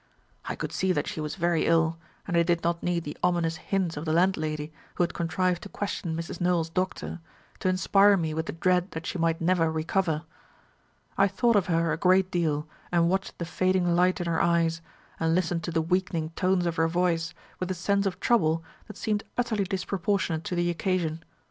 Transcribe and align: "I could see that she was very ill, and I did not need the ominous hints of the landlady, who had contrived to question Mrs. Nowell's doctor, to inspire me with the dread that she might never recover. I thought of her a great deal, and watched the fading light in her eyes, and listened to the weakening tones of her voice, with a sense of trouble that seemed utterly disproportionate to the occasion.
"I 0.45 0.55
could 0.55 0.71
see 0.71 0.91
that 0.93 1.05
she 1.05 1.21
was 1.21 1.35
very 1.35 1.67
ill, 1.67 1.99
and 2.27 2.35
I 2.35 2.41
did 2.41 2.63
not 2.63 2.81
need 2.81 3.03
the 3.03 3.15
ominous 3.21 3.57
hints 3.57 3.97
of 3.97 4.03
the 4.05 4.11
landlady, 4.11 4.73
who 4.95 5.03
had 5.03 5.13
contrived 5.13 5.61
to 5.61 5.69
question 5.69 6.17
Mrs. 6.17 6.41
Nowell's 6.41 6.71
doctor, 6.71 7.19
to 7.59 7.69
inspire 7.69 8.17
me 8.17 8.33
with 8.33 8.47
the 8.47 8.51
dread 8.51 8.89
that 8.93 9.05
she 9.05 9.19
might 9.19 9.39
never 9.39 9.71
recover. 9.71 10.23
I 11.19 11.27
thought 11.27 11.55
of 11.55 11.67
her 11.67 11.91
a 11.93 11.97
great 11.97 12.31
deal, 12.31 12.67
and 12.91 13.09
watched 13.11 13.37
the 13.37 13.45
fading 13.45 13.95
light 13.95 14.19
in 14.19 14.25
her 14.25 14.41
eyes, 14.41 14.81
and 15.19 15.35
listened 15.35 15.61
to 15.65 15.71
the 15.71 15.83
weakening 15.83 16.31
tones 16.31 16.65
of 16.65 16.77
her 16.77 16.87
voice, 16.87 17.35
with 17.59 17.69
a 17.69 17.75
sense 17.75 18.07
of 18.07 18.19
trouble 18.19 18.63
that 18.87 18.97
seemed 18.97 19.23
utterly 19.37 19.65
disproportionate 19.65 20.43
to 20.45 20.55
the 20.55 20.71
occasion. 20.71 21.23